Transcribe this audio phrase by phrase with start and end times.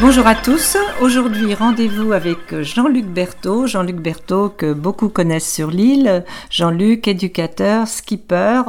[0.00, 0.78] Bonjour à tous.
[1.02, 3.66] Aujourd'hui, rendez-vous avec Jean-Luc Berthaud.
[3.66, 6.24] Jean-Luc Berthaud que beaucoup connaissent sur l'île.
[6.48, 8.62] Jean-Luc, éducateur, skipper.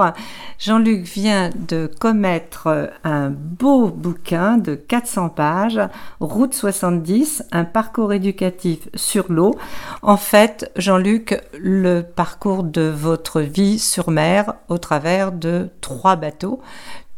[0.60, 5.80] Jean-Luc vient de commettre un beau bouquin de 400 pages,
[6.20, 9.56] Route 70, un parcours éducatif sur l'eau.
[10.02, 16.60] En fait, Jean-Luc, le parcours de votre vie sur mer au travers de trois bateaux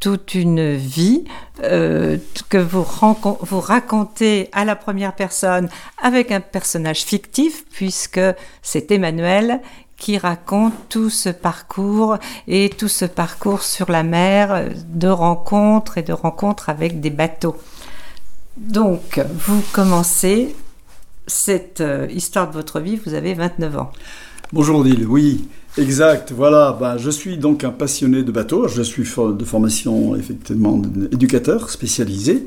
[0.04, 1.23] toute une vie
[1.63, 2.17] euh,
[2.49, 2.84] que vous,
[3.62, 5.70] racontez à la première personne
[6.02, 8.20] avec un personnage fictif, puisque
[8.62, 9.62] c'est Emmanuel
[9.95, 12.17] qui raconte tout ce parcours
[12.49, 17.55] et tout ce parcours sur la mer de rencontres et de rencontres avec des bateaux.
[18.57, 20.54] Donc, vous commencez
[21.27, 23.91] cette euh, histoire de votre vie, vous avez 29 ans.
[24.51, 25.48] Bonjour Odile, oui.
[25.77, 26.77] Exact, voilà.
[26.80, 28.68] Ben, je suis donc un passionné de bateau.
[28.68, 30.80] Je suis de formation effectivement
[31.12, 32.46] éducateur spécialisé.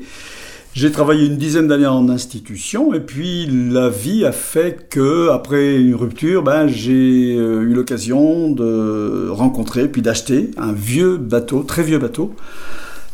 [0.73, 5.75] J'ai travaillé une dizaine d'années en institution et puis la vie a fait que après
[5.75, 11.81] une rupture, ben, j'ai euh, eu l'occasion de rencontrer puis d'acheter un vieux bateau, très
[11.81, 12.33] vieux bateau,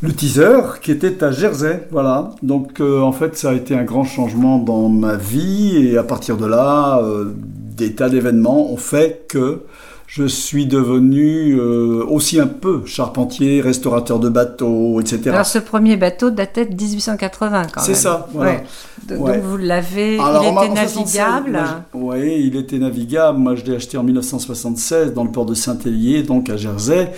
[0.02, 2.32] le teaser qui était à Jersey, voilà.
[2.44, 6.04] Donc euh, en fait ça a été un grand changement dans ma vie et à
[6.04, 7.34] partir de là, euh,
[7.78, 9.62] des tas d'événements ont fait que
[10.16, 15.32] je suis devenu euh, aussi un peu charpentier, restaurateur de bateaux, etc.
[15.32, 17.86] Alors ce premier bateau datait de 1880 quand même.
[17.88, 18.62] C'est ça, voilà.
[19.08, 21.60] Donc vous l'avez, il était navigable
[21.96, 23.40] Oui, il était navigable.
[23.40, 27.12] Moi je l'ai acheté en 1976 dans le port de Saint-Hélier, donc à Jersey.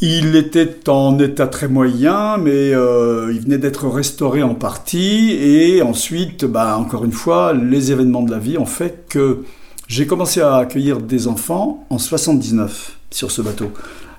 [0.00, 5.32] Il était en état très moyen, mais euh, il venait d'être restauré en partie.
[5.32, 9.42] Et ensuite, bah, encore une fois, les événements de la vie ont fait que
[9.88, 13.70] j'ai commencé à accueillir des enfants en 79 sur ce bateau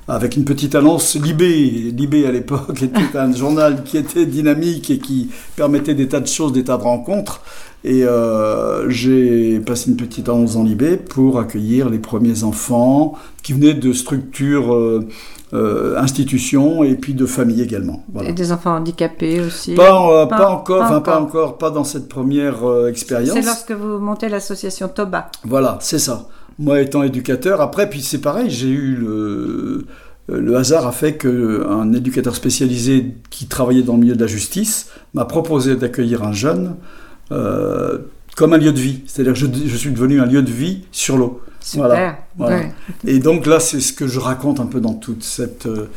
[0.08, 1.92] avec une petite annonce Libé.
[1.92, 6.28] Libé à l'époque était un journal qui était dynamique et qui permettait des tas de
[6.28, 7.42] choses, des tas de rencontres.
[7.84, 13.14] Et euh, j'ai passé une petite annonce en Libé pour accueillir les premiers enfants
[13.44, 15.08] qui venaient de structures euh,
[15.54, 18.04] euh, institutions et puis de familles également.
[18.26, 22.68] Et des enfants handicapés aussi Pas, euh, pas, encore, pas encore, pas dans cette première
[22.68, 23.34] euh, expérience.
[23.34, 25.32] C'est lorsque vous montez l'association Toba.
[25.46, 26.28] Voilà, c'est ça.
[26.60, 29.86] Moi étant éducateur, après, puis c'est pareil, j'ai eu le,
[30.28, 34.90] le hasard a fait qu'un éducateur spécialisé qui travaillait dans le milieu de la justice
[35.14, 36.76] m'a proposé d'accueillir un jeune
[37.30, 39.00] comme un lieu de vie.
[39.08, 41.42] C'est-à-dire que je, je, suis devenu un lieu de vie sur l'eau.
[41.68, 42.16] Super.
[43.06, 45.90] Et donc là, c'est ce que je raconte un peu dans toute cette euh,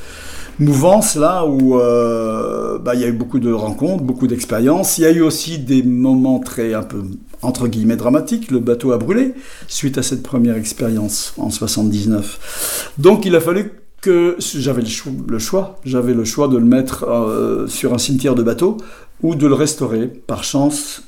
[0.58, 4.98] mouvance là où euh, bah, il y a eu beaucoup de rencontres, beaucoup d'expériences.
[4.98, 7.04] Il y a eu aussi des moments très un peu
[7.41, 8.50] entre guillemets dramatiques.
[8.50, 9.32] Le bateau a brûlé
[9.69, 12.92] suite à cette première expérience en 79.
[12.98, 13.70] Donc il a fallu
[14.00, 18.42] que j'avais le choix, j'avais le choix de le mettre euh, sur un cimetière de
[18.42, 18.76] bateau
[19.22, 20.09] ou de le restaurer.
[20.09, 21.04] Par chance,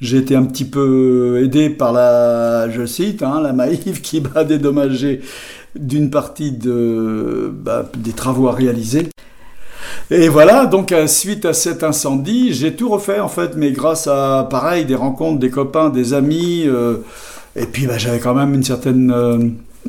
[0.00, 4.44] j'ai été un petit peu aidé par la, je cite, hein, la Maïf qui m'a
[4.44, 5.20] dédommagé
[5.74, 9.08] d'une partie bah, des travaux à réaliser.
[10.10, 14.06] Et voilà, donc euh, suite à cet incendie, j'ai tout refait en fait, mais grâce
[14.06, 16.98] à, pareil, des rencontres, des copains, des amis, euh,
[17.54, 19.12] et puis bah, j'avais quand même une certaine...
[19.14, 19.38] Euh,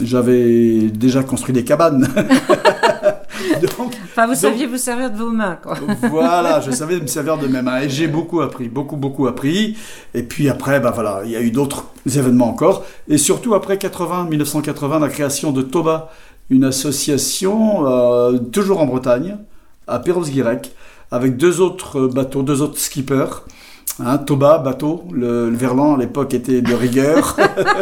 [0.02, 2.08] j'avais déjà construit des cabanes.
[4.04, 5.76] enfin, vous saviez vous servir de vos mains, quoi.
[6.10, 7.82] voilà, je savais me servir de mes mains.
[7.82, 9.78] Et j'ai beaucoup appris, beaucoup, beaucoup appris.
[10.14, 12.86] Et puis après, bah voilà, il y a eu d'autres événements encore.
[13.08, 16.12] Et surtout après 80, 1980, la création de Toba,
[16.50, 19.38] une association, euh, toujours en Bretagne,
[19.88, 20.72] à Perros-Guirec,
[21.12, 23.44] avec deux autres bateaux, deux autres skippers.
[24.02, 27.36] Hein, Toba, bateau, le, verlan à l'époque était de rigueur.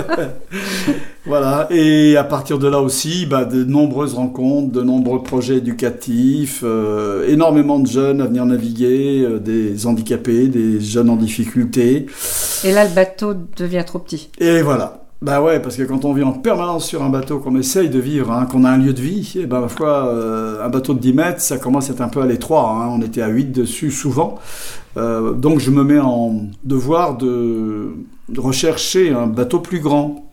[1.25, 6.61] voilà, et à partir de là aussi, bah, de nombreuses rencontres, de nombreux projets éducatifs,
[6.63, 12.07] euh, énormément de jeunes à venir naviguer, euh, des handicapés, des jeunes en difficulté.
[12.63, 14.29] Et là, le bateau devient trop petit.
[14.39, 15.06] Et voilà.
[15.23, 17.97] Bah ouais, parce que quand on vit en permanence sur un bateau, qu'on essaye de
[17.97, 20.99] vivre, hein, qu'on a un lieu de vie, et ben, parfois, euh, un bateau de
[20.99, 22.69] 10 mètres, ça commence à être un peu à l'étroit.
[22.69, 22.89] Hein.
[22.91, 24.35] on était à 8 dessus souvent.
[24.95, 27.95] Euh, donc je me mets en devoir de,
[28.37, 30.23] rechercher un bateau plus grand.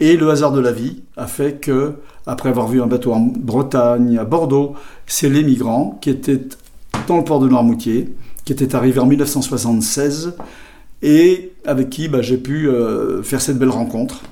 [0.00, 1.94] Et le hasard de la vie a fait que,
[2.26, 4.74] après avoir vu un bateau en Bretagne, à Bordeaux,
[5.06, 6.42] c'est les migrants qui étaient
[7.06, 8.14] dans le port de Noirmoutier,
[8.44, 10.34] qui étaient arrivés en 1976
[11.02, 14.22] et avec qui bah, j'ai pu euh, faire cette belle rencontre.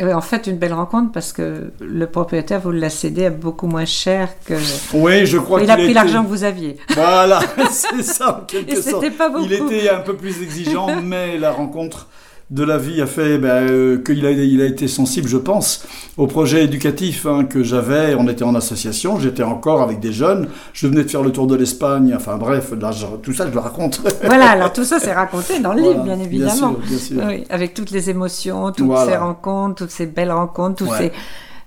[0.00, 3.84] en fait, une belle rencontre parce que le propriétaire vous l'a cédé à beaucoup moins
[3.84, 4.54] cher que.
[4.94, 6.76] Oui, je crois qu'il a pris l'argent que vous aviez.
[6.94, 7.40] Voilà,
[7.70, 9.08] c'est ça, en quelque Et sorte.
[9.16, 9.44] Pas beaucoup.
[9.44, 12.08] Il était un peu plus exigeant, mais la rencontre
[12.50, 15.84] de la vie a fait ben, euh, qu'il a, il a été sensible, je pense,
[16.16, 18.14] au projet éducatif hein, que j'avais.
[18.14, 20.48] On était en association, j'étais encore avec des jeunes.
[20.72, 22.14] Je venais de faire le tour de l'Espagne.
[22.16, 24.00] Enfin bref, là, tout ça, je le raconte.
[24.22, 26.72] Voilà, alors tout ça, c'est raconté dans le livre, bien évidemment.
[26.72, 27.22] Bien sûr, bien sûr.
[27.26, 31.12] Oui, avec toutes les émotions, toutes ces rencontres, toutes ces belles rencontres, tous ces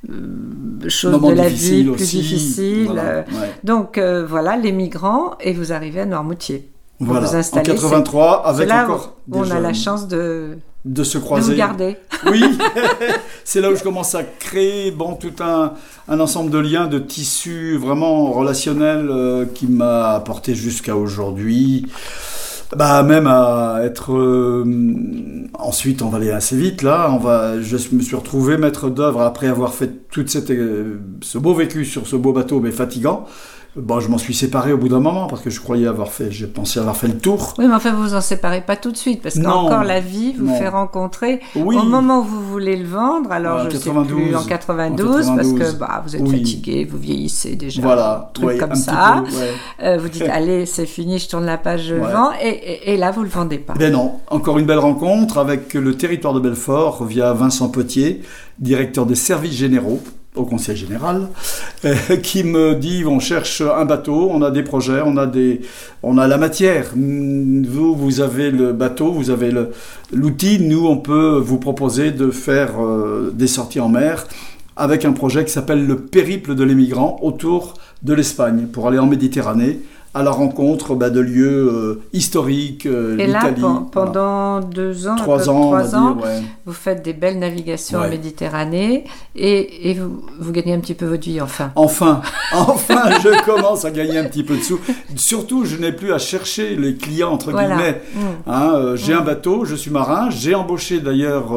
[0.10, 2.92] euh, choses de la vie plus difficiles.
[2.96, 3.24] Euh,
[3.64, 6.70] donc voilà, les migrants, et vous arrivez à Noirmoutier.
[7.02, 11.56] Voilà, vous en 83, avec encore on a la chance de de se croiser.
[11.56, 11.96] De.
[12.30, 12.44] Oui,
[13.46, 15.74] c'est là où je commence à créer bon, tout un,
[16.10, 21.86] un ensemble de liens, de tissus vraiment relationnels euh, qui m'a apporté jusqu'à aujourd'hui.
[22.76, 24.64] Bah même à être euh,
[25.56, 29.22] ensuite on va aller assez vite là on va je me suis retrouvé maître d'œuvre
[29.22, 33.26] après avoir fait toute cette euh, ce beau vécu sur ce beau bateau mais fatigant
[33.76, 36.32] Bon, je m'en suis séparé au bout d'un moment parce que je croyais avoir fait,
[36.32, 37.54] j'ai pensé avoir fait le tour.
[37.60, 40.34] Oui, mais enfin, vous vous en séparez pas tout de suite parce qu'encore la vie
[40.34, 43.32] vous fait rencontrer au moment où vous voulez le vendre.
[43.32, 47.56] Alors, je 92, sais plus, en 92, parce que bah, vous êtes fatigué, vous vieillissez
[47.56, 47.82] déjà.
[47.82, 49.24] Voilà, truc comme ça.
[49.84, 52.32] Euh, vous dites, allez, c'est fini, je tourne la page, je vends.
[52.42, 53.74] Et, et, là, vous le vendez pas.
[53.76, 58.24] Ben non, encore une belle rencontre avec le territoire de Belfort via Vincent Potier,
[58.58, 60.02] directeur des services généraux
[60.36, 61.28] au Conseil général,
[61.86, 65.62] euh, qui me dit on cherche un bateau, on a des projets, on a des,
[66.04, 66.92] on a la matière.
[66.96, 69.52] Vous, vous avez le bateau, vous avez
[70.12, 70.60] l'outil.
[70.60, 74.28] Nous, on peut vous proposer de faire euh, des sorties en mer
[74.76, 79.08] avec un projet qui s'appelle le périple de l'émigrant autour de l'Espagne pour aller en
[79.08, 79.82] Méditerranée
[80.14, 83.54] à la rencontre bah, de lieux euh, historiques, euh, Et là,
[83.92, 86.18] pendant deux ans, trois ans, trois ans
[86.66, 89.04] vous faites des belles navigations en Méditerranée
[89.36, 91.72] et, et vous, vous, gagnez un petit peu votre vie, enfin.
[91.76, 92.22] Enfin,
[92.54, 94.80] enfin, je commence à gagner un petit peu de sous.
[95.16, 98.02] Surtout, je n'ai plus à chercher les clients, entre guillemets.
[98.16, 98.20] Mm.
[98.48, 99.26] Hein, euh, j'ai un mm.
[99.26, 101.54] bateau, je suis marin, j'ai embauché d'ailleurs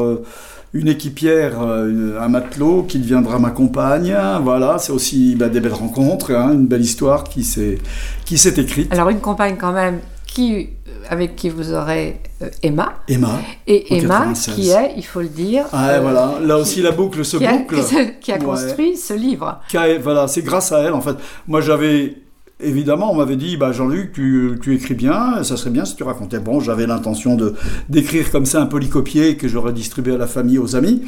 [0.73, 4.15] une équipière, euh, un matelot qui deviendra ma compagne.
[4.41, 7.77] Voilà, c'est aussi bah, des belles rencontres, hein, une belle histoire qui s'est
[8.25, 8.91] qui s'est écrite.
[8.91, 10.69] Alors une compagne quand même qui
[11.09, 12.93] avec qui vous aurez euh, Emma.
[13.07, 13.39] Emma.
[13.67, 15.65] Et Emma, qui est, il faut le dire.
[15.71, 17.75] Ah, euh, voilà, là aussi la boucle se boucle.
[18.21, 19.59] qui a construit ce livre.
[20.01, 21.15] voilà, c'est grâce à elle en fait.
[21.47, 22.17] Moi j'avais
[22.59, 26.39] évidemment, on m'avait dit, bah, Jean-Luc, tu, écris bien, ça serait bien si tu racontais.
[26.39, 27.53] Bon, j'avais l'intention de
[27.89, 31.01] d'écrire comme ça un polycopier que j'aurais distribué à la famille, aux amis.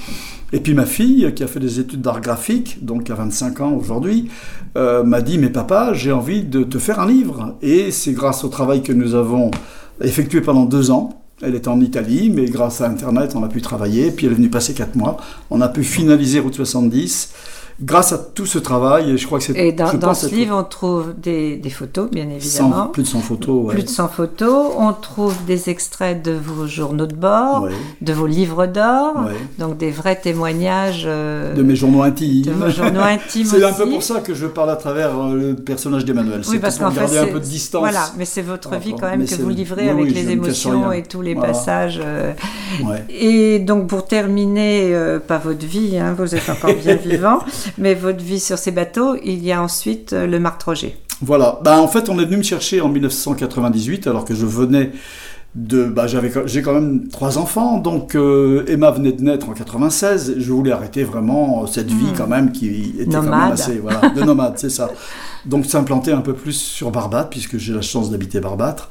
[0.54, 3.74] Et puis ma fille, qui a fait des études d'art graphique, donc à 25 ans
[3.74, 4.30] aujourd'hui,
[4.78, 7.56] euh, m'a dit, mais papa, j'ai envie de te faire un livre.
[7.62, 9.52] Et c'est grâce au travail que nous avons
[10.02, 11.22] effectué pendant deux ans.
[11.42, 14.12] Elle était en Italie, mais grâce à Internet, on a pu travailler.
[14.12, 15.18] Puis elle est venue passer quatre mois.
[15.50, 17.34] On a pu finaliser Route 70
[17.82, 19.58] grâce à tout ce travail, et je crois que c'est...
[19.58, 22.88] Et dans, ce livre, on trouve des, photos, bien évidemment.
[22.88, 24.74] plus de 100 photos, Plus de 100 photos.
[24.78, 27.68] On trouve des extraits de vos journaux de bord,
[28.02, 29.26] de vos livres d'or,
[29.60, 31.04] donc des vrais témoignages...
[31.06, 32.44] Euh, de mes journaux intimes.
[32.44, 35.34] De vos journaux intimes C'est un peu pour ça que je parle à travers euh,
[35.34, 36.42] le personnage d'Emmanuel.
[36.48, 37.82] Oui, parce qu'en fait, un peu de distance.
[37.82, 41.22] Voilà, mais c'est votre vie quand même que vous livrez avec les émotions et tous
[41.22, 42.00] les passages.
[42.02, 42.34] Euh.
[43.10, 44.96] Et donc, pour terminer,
[45.28, 47.40] pas votre vie, hein, vous êtes encore bien vivant,
[47.78, 50.98] mais votre vie sur ces bateaux, il y a ensuite euh, le Marc Troget.
[51.22, 51.60] Voilà.
[51.64, 54.92] Ben, en fait, on est venu me chercher en 1998, alors que je venais
[55.56, 55.86] de.
[55.86, 60.36] Bah, j'avais, j'ai quand même trois enfants, donc euh, Emma venait de naître en 96.
[60.38, 62.18] Je voulais arrêter vraiment cette vie hmm.
[62.18, 63.80] quand même qui était quand même assez.
[63.80, 64.90] Voilà, de nomade, c'est ça.
[65.46, 68.90] Donc s'implanter un peu plus sur Barbate, puisque j'ai la chance d'habiter Barbâtre.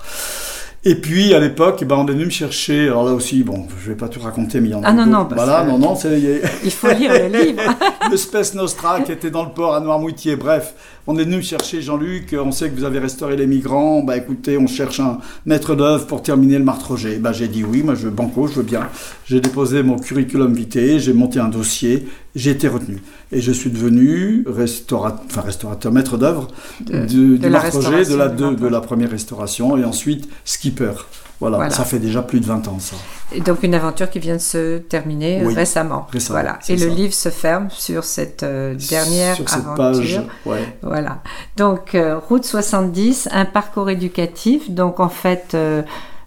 [0.86, 2.88] Et puis à l'époque, ben, on est venu me chercher.
[2.88, 4.88] Alors là aussi, bon, je vais pas tout raconter, mais il y en a.
[4.88, 6.42] Ah non, non, voilà, non, non, c'est.
[6.62, 7.62] Il faut lire le livre.
[8.10, 10.36] le Space Nostra qui était dans le port à Noirmoutier.
[10.36, 10.74] Bref,
[11.06, 12.36] on est venu me chercher Jean-Luc.
[12.38, 14.02] On sait que vous avez restauré les migrants.
[14.02, 17.16] Bah écoutez, on cherche un maître d'œuvre pour terminer le Martroger.
[17.16, 18.86] Bah j'ai dit oui, moi je banco, je veux bien.
[19.24, 23.70] J'ai déposé mon curriculum vitae, j'ai monté un dossier, j'ai été retenu et je suis
[23.70, 26.48] devenu restaurateur, enfin restaurateur maître d'œuvre
[26.80, 30.92] de, du de, la de la, de, la première restauration et ensuite skipper.
[31.40, 32.96] Voilà, ça fait déjà plus de 20 ans ça.
[33.32, 36.06] Et donc une aventure qui vient de se terminer récemment.
[36.30, 36.58] Voilà.
[36.68, 40.26] Et le livre se ferme sur cette euh, dernière sur cette aventure.
[40.44, 41.22] Page, Voilà.
[41.56, 44.70] Donc euh, route 70, un parcours éducatif.
[44.70, 45.82] Donc en fait euh,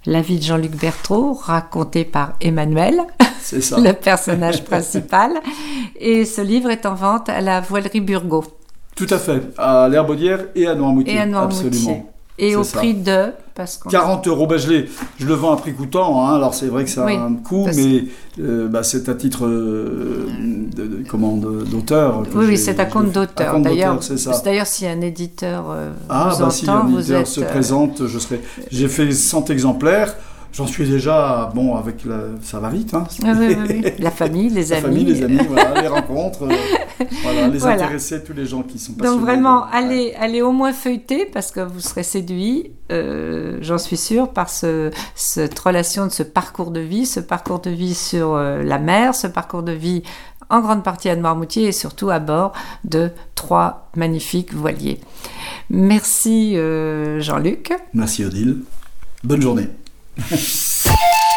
[0.08, 3.02] la vie de Jean-Luc Berthaud, racontée par Emmanuel,
[3.52, 5.34] le personnage principal.
[6.00, 8.46] Et ce livre est en vente à la Voilerie Burgot.
[8.96, 11.14] Tout à fait, à l'Herbaudière et à Noirmoutier.
[11.14, 11.68] Et à Noirmoutier.
[11.68, 12.14] Absolument.
[12.40, 14.86] Et au prix de parce 40 euros, ben je,
[15.18, 16.36] je, le vends à prix coûtant, hein.
[16.36, 18.04] alors c'est vrai que ça a un coût, mais
[18.40, 20.28] euh, bah, c'est à titre euh,
[21.66, 22.22] d'auteur.
[22.36, 23.60] Oui, oui c'est à compte d'auteur.
[23.60, 24.00] D'ailleurs,
[24.44, 28.42] d'ailleurs, si un éditeur euh, ah, vous bah, si un éditeur se présente, je serai.
[28.70, 30.16] J'ai fait 100 exemplaires.
[30.58, 32.94] J'en suis déjà, bon, avec la, ça va vite.
[32.96, 33.06] Hein.
[33.24, 33.92] Ah oui, oui, oui.
[34.00, 34.86] La famille, les La amis.
[34.88, 37.84] famille, les amis, voilà, les rencontres, euh, voilà, les Voilà.
[37.84, 39.18] intéresser, tous les gens qui sont passionnés.
[39.20, 43.78] Donc vraiment, de- allez, allez au moins feuilleter parce que vous serez séduit, euh, j'en
[43.78, 47.94] suis sûre, par ce, cette relation de ce parcours de vie, ce parcours de vie
[47.94, 50.02] sur euh, la mer, ce parcours de vie
[50.50, 55.00] en grande partie à Noirmoutier et surtout à bord de trois magnifiques voiliers.
[55.70, 57.74] Merci euh, Jean-Luc.
[57.94, 58.60] Merci Odile.
[59.24, 59.68] Bonne journée.
[60.18, 61.34] Yeah.